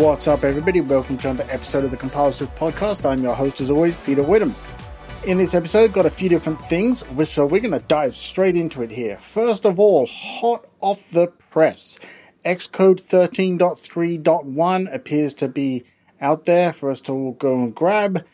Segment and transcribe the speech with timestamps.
[0.00, 0.80] What's up, everybody?
[0.80, 3.04] Welcome to another episode of the Compile Swift Podcast.
[3.04, 4.54] I'm your host, as always, Peter Witham.
[5.26, 8.82] In this episode, got a few different things, so we're going to dive straight into
[8.82, 9.18] it here.
[9.18, 11.98] First of all, hot off the press,
[12.46, 15.84] Xcode 13.3.1 appears to be
[16.18, 18.24] out there for us to all go and grab.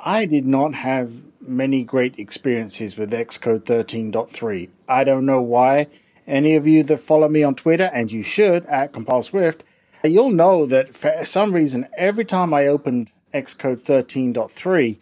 [0.00, 4.70] I did not have many great experiences with Xcode 13.3.
[4.88, 5.86] I don't know why.
[6.26, 9.62] Any of you that follow me on Twitter, and you should, at Compile Swift,
[10.04, 14.98] you'll know that for some reason, every time I opened Xcode 13.3,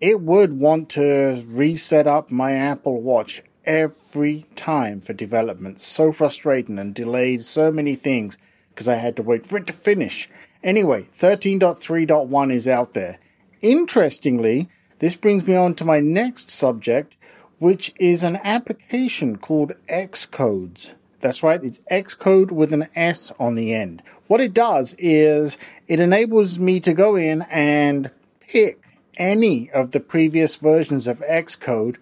[0.00, 5.80] it would want to reset up my Apple Watch every time for development.
[5.80, 8.38] So frustrating and delayed so many things
[8.70, 10.28] because I had to wait for it to finish.
[10.62, 13.18] Anyway, 13.3.1 is out there.
[13.60, 17.16] Interestingly, this brings me on to my next subject,
[17.58, 20.92] which is an application called Xcodes.
[21.20, 24.02] That's right, it's Xcode with an S on the end.
[24.26, 28.80] What it does is it enables me to go in and pick
[29.16, 31.96] any of the previous versions of Xcode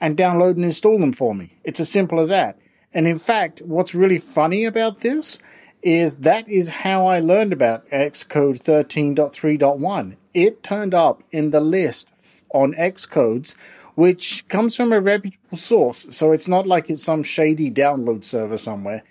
[0.00, 1.56] and download and install them for me.
[1.64, 2.58] It's as simple as that.
[2.92, 5.38] And in fact, what's really funny about this
[5.82, 10.16] is that is how I learned about Xcode 13.3.1.
[10.34, 12.08] It turned up in the list
[12.52, 13.54] on Xcodes,
[13.94, 16.06] which comes from a reputable source.
[16.10, 19.04] So it's not like it's some shady download server somewhere.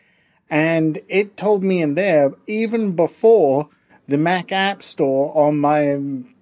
[0.49, 3.69] And it told me in there, even before
[4.07, 5.97] the Mac App Store on my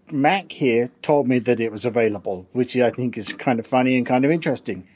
[0.09, 3.97] Mac here told me that it was available, which I think is kind of funny
[3.97, 4.87] and kind of interesting.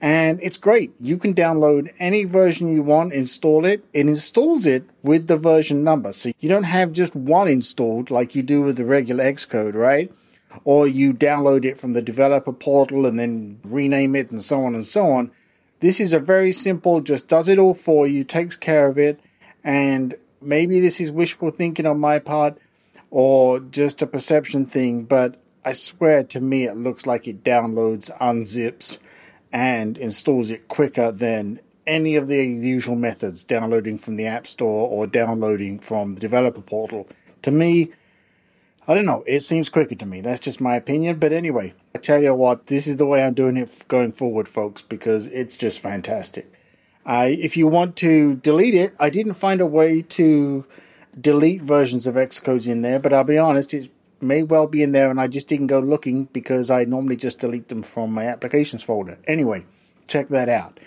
[0.00, 0.92] And it's great.
[1.00, 3.84] You can download any version you want, install it.
[3.92, 6.12] It installs it with the version number.
[6.12, 10.12] So you don't have just one installed like you do with the regular Xcode, right?
[10.64, 14.74] Or you download it from the developer portal and then rename it and so on
[14.74, 15.30] and so on.
[15.80, 19.20] This is a very simple, just does it all for you, takes care of it.
[19.62, 22.58] And maybe this is wishful thinking on my part,
[23.10, 28.16] or just a perception thing, but I swear to me it looks like it downloads,
[28.18, 28.98] unzips,
[29.52, 34.88] and installs it quicker than any of the usual methods, downloading from the App Store
[34.88, 37.08] or downloading from the developer portal.
[37.42, 37.92] To me,
[38.88, 40.20] I don't know, it seems quicker to me.
[40.20, 41.18] That's just my opinion.
[41.18, 44.48] But anyway, I tell you what, this is the way I'm doing it going forward,
[44.48, 46.52] folks, because it's just fantastic.
[47.04, 50.64] If you want to delete it, I didn't find a way to
[51.20, 54.92] delete versions of Xcodes in there, but I'll be honest, it may well be in
[54.92, 58.26] there and I just didn't go looking because I normally just delete them from my
[58.26, 59.18] applications folder.
[59.26, 59.64] Anyway,
[60.06, 60.78] check that out.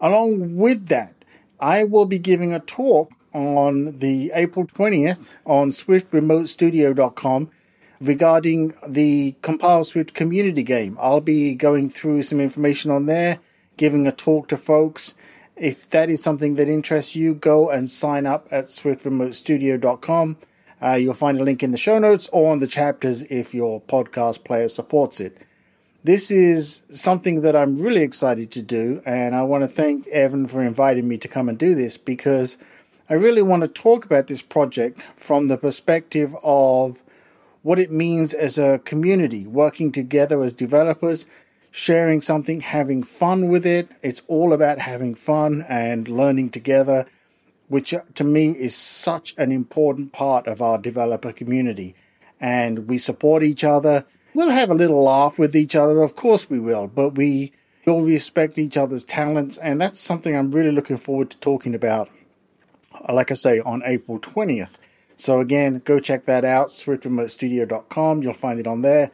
[0.00, 1.14] Along with that,
[1.58, 7.50] I will be giving a talk on the April 20th on SwiftRemoteStudio.com
[8.00, 10.96] regarding the Compile Swift community game.
[11.00, 13.38] I'll be going through some information on there,
[13.76, 15.14] giving a talk to folks,
[15.56, 20.36] if that is something that interests you, go and sign up at swiftremotestudio.com.
[20.82, 23.80] Uh, you'll find a link in the show notes or on the chapters if your
[23.80, 25.38] podcast player supports it.
[26.04, 30.46] This is something that I'm really excited to do, and I want to thank Evan
[30.46, 32.58] for inviting me to come and do this because
[33.08, 37.02] I really want to talk about this project from the perspective of
[37.62, 41.24] what it means as a community, working together as developers
[41.70, 43.88] sharing something, having fun with it.
[44.02, 47.06] It's all about having fun and learning together,
[47.68, 51.94] which uh, to me is such an important part of our developer community.
[52.40, 54.04] And we support each other.
[54.34, 57.52] We'll have a little laugh with each other, of course we will, but we
[57.86, 62.08] all respect each other's talents, and that's something I'm really looking forward to talking about,
[63.08, 64.78] Uh, like I say, on April 20th.
[65.16, 68.22] So again, go check that out, swiftremotestudio.com.
[68.22, 69.12] You'll find it on there.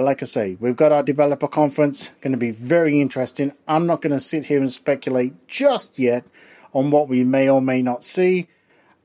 [0.00, 3.52] like I say, we've got our developer conference, going to be very interesting.
[3.66, 6.26] I'm not going to sit here and speculate just yet
[6.72, 8.48] on what we may or may not see.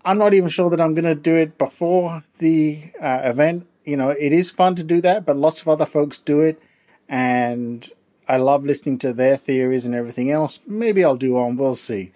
[0.04, 3.68] I'm not even sure that I'm going to do it before the uh, event.
[3.86, 6.62] You know, it is fun to do that, but lots of other folks do it,
[7.08, 7.90] and
[8.28, 10.60] I love listening to their theories and everything else.
[10.66, 12.12] Maybe I'll do one, we'll see.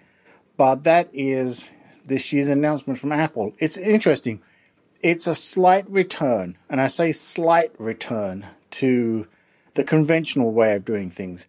[0.56, 1.70] But that is
[2.04, 3.52] this year's announcement from Apple.
[3.58, 4.42] It's interesting.
[5.02, 9.26] It's a slight return, and I say slight return to
[9.74, 11.46] the conventional way of doing things.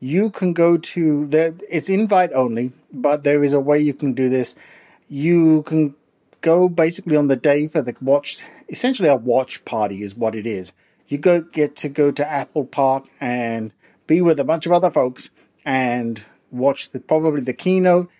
[0.00, 1.54] You can go to there.
[1.68, 4.54] It's invite only, but there is a way you can do this.
[5.08, 5.94] You can
[6.40, 8.42] go basically on the day for the watch.
[8.68, 10.72] Essentially, a watch party is what it is.
[11.08, 13.72] You go get to go to Apple Park and
[14.06, 15.30] be with a bunch of other folks
[15.64, 18.10] and watch the probably the keynote,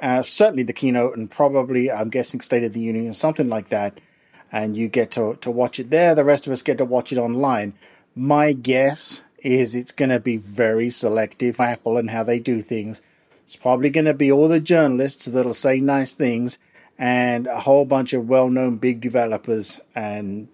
[0.00, 3.68] uh, certainly the keynote, and probably I'm guessing State of the Union or something like
[3.68, 4.00] that.
[4.52, 6.14] And you get to to watch it there.
[6.14, 7.74] The rest of us get to watch it online.
[8.16, 13.00] My guess is it's going to be very selective, Apple, and how they do things.
[13.44, 16.58] It's probably going to be all the journalists that'll say nice things
[16.98, 20.48] and a whole bunch of well known big developers, and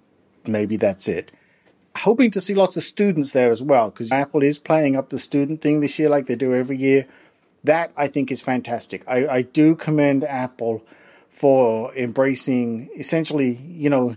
[0.46, 1.32] maybe that's it.
[1.96, 5.19] Hoping to see lots of students there as well, because Apple is playing up the
[5.19, 7.06] student thing this year like they do every year.
[7.64, 9.02] That I think is fantastic.
[9.08, 10.82] I, I do commend Apple
[11.37, 14.17] for embracing essentially, you know,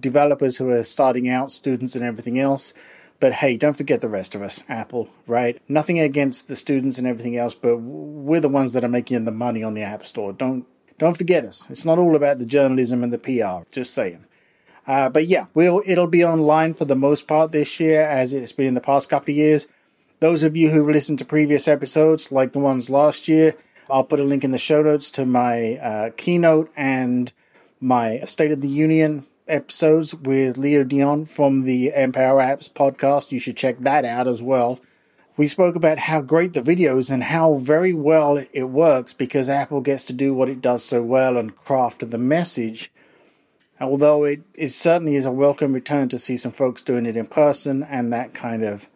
[0.00, 2.72] developers who are starting out, students, and everything else.
[3.20, 5.60] But hey, don't forget the rest of us, Apple, right?
[5.68, 9.30] Nothing against the students and everything else, but we're the ones that are making the
[9.30, 10.32] money on the App Store.
[10.32, 10.66] Don't
[10.98, 11.66] don't forget us.
[11.68, 13.68] It's not all about the journalism and the PR.
[13.70, 14.24] Just saying.
[14.86, 18.52] Uh, but yeah, we'll it'll be online for the most part this year, as it's
[18.52, 19.66] been in the past couple of years.
[20.20, 23.56] Those of you who've listened to previous episodes, like the ones last year,
[23.88, 27.32] I'll put a link in the show notes to my uh, keynote and
[27.80, 33.30] my State of the Union episodes with Leo Dion from the Empower Apps podcast.
[33.30, 34.80] You should check that out as well.
[35.36, 39.82] We spoke about how great the videos and how very well it works because Apple
[39.82, 42.90] gets to do what it does so well and craft the message.
[43.80, 47.26] Although it, it certainly is a welcome return to see some folks doing it in
[47.26, 48.88] person and that kind of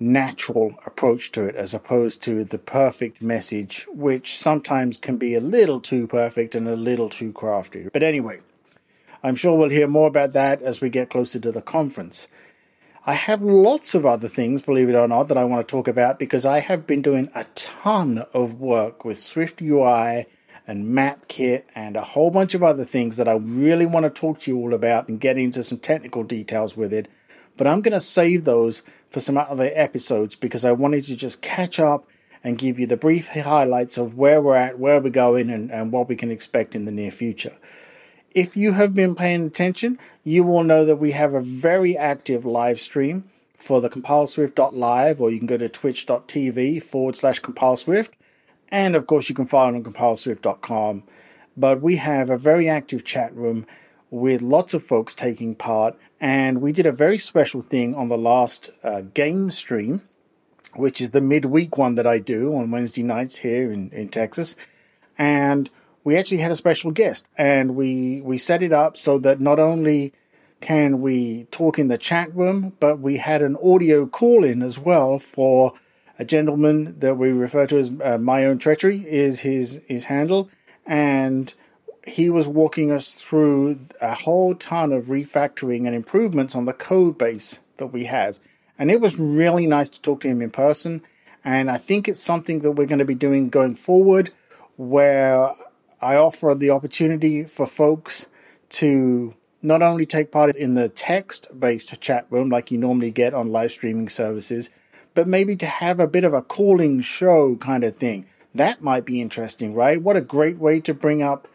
[0.00, 5.40] natural approach to it as opposed to the perfect message, which sometimes can be a
[5.40, 7.88] little too perfect and a little too crafty.
[7.92, 8.38] But anyway,
[9.22, 12.28] I'm sure we'll hear more about that as we get closer to the conference.
[13.06, 15.88] I have lots of other things, believe it or not, that I want to talk
[15.88, 20.26] about because I have been doing a ton of work with Swift UI
[20.66, 24.40] and MapKit and a whole bunch of other things that I really want to talk
[24.40, 27.08] to you all about and get into some technical details with it.
[27.56, 31.40] But I'm going to save those for some other episodes because I wanted to just
[31.40, 32.06] catch up
[32.44, 35.92] and give you the brief highlights of where we're at, where we're going, and, and
[35.92, 37.56] what we can expect in the near future.
[38.32, 42.44] If you have been paying attention, you will know that we have a very active
[42.44, 48.10] live stream for the compileswift.live, or you can go to twitch.tv forward slash compileswift.
[48.68, 51.02] And of course, you can follow on compileswift.com.
[51.56, 53.66] But we have a very active chat room
[54.10, 55.96] with lots of folks taking part.
[56.20, 60.02] And we did a very special thing on the last uh, game stream,
[60.74, 64.56] which is the midweek one that I do on Wednesday nights here in, in Texas.
[65.16, 65.70] And
[66.04, 69.58] we actually had a special guest and we we set it up so that not
[69.58, 70.14] only
[70.60, 74.78] can we talk in the chat room, but we had an audio call in as
[74.78, 75.74] well for
[76.18, 80.50] a gentleman that we refer to as uh, my own treachery is his his handle,
[80.86, 81.54] and
[82.08, 87.18] he was walking us through a whole ton of refactoring and improvements on the code
[87.18, 88.38] base that we have,
[88.78, 91.02] and it was really nice to talk to him in person.
[91.44, 94.32] And I think it's something that we're going to be doing going forward,
[94.76, 95.54] where
[96.00, 98.26] I offer the opportunity for folks
[98.70, 103.34] to not only take part in the text based chat room like you normally get
[103.34, 104.70] on live streaming services,
[105.14, 108.26] but maybe to have a bit of a calling show kind of thing.
[108.54, 110.00] That might be interesting, right?
[110.00, 111.48] What a great way to bring up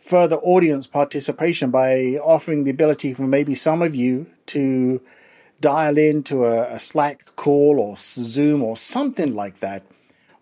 [0.00, 5.00] further audience participation by offering the ability for maybe some of you to
[5.60, 9.84] dial into a, a Slack call or Zoom or something like that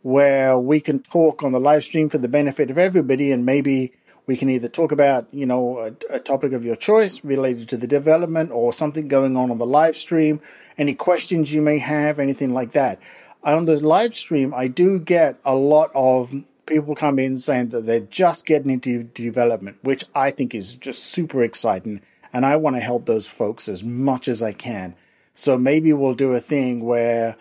[0.03, 3.93] where we can talk on the live stream for the benefit of everybody and maybe
[4.27, 7.77] we can either talk about you know a, a, topic of your choice related to
[7.77, 10.41] the development or something going on on the live stream
[10.79, 13.01] any questions you may have anything like that.
[13.43, 16.33] On the live stream i do get a lot of
[16.69, 21.03] people come in saying that they're just getting into development which i think is just
[21.03, 22.01] super exciting
[22.33, 24.95] and i want to help those folks as much as i can
[25.35, 27.37] so maybe we'll do a thing where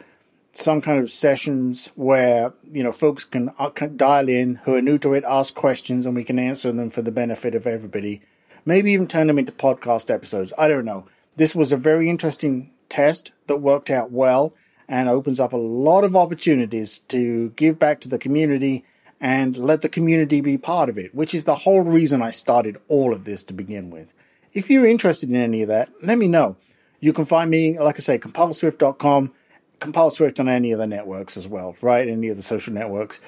[0.58, 4.82] some kind of sessions where you know folks can, uh, can, dial in who are
[4.82, 8.22] new to it, ask questions, and we can answer them for the benefit of everybody.
[8.66, 10.54] Maybe even turn them into podcast episodes.
[10.58, 11.06] I don't know.
[11.36, 14.54] This was a very interesting test that worked out well
[14.88, 18.84] and opens up a lot of opportunities to give back to the community
[19.20, 22.78] and let the community be part of it, which is the whole reason I started
[22.88, 24.14] all of this to begin with.
[24.54, 26.56] If you're interested in any of that, let me know.
[27.00, 29.32] You can find me, like I say, compileswift.com
[29.80, 32.08] compile Swift on any of the networks as well, right?
[32.08, 33.20] Any of the social networks.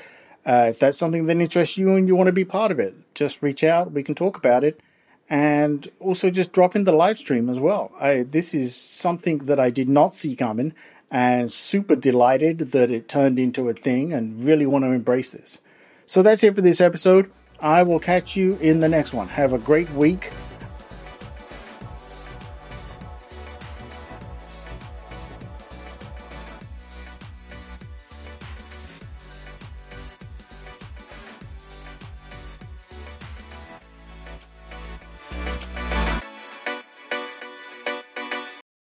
[0.45, 2.95] Uh, if that's something that interests you and you want to be part of it,
[3.13, 3.91] just reach out.
[3.91, 4.79] We can talk about it.
[5.29, 7.91] And also just drop in the live stream as well.
[7.99, 10.73] I, this is something that I did not see coming
[11.11, 15.59] and super delighted that it turned into a thing and really want to embrace this.
[16.09, 17.29] So that's it for this episode.
[17.59, 19.27] I will catch you in the next one.
[19.27, 20.31] Have a great week